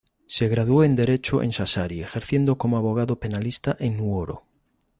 [0.25, 4.45] Se graduó en derecho en Sassari ejerciendo como abogado penalista en Nuoro.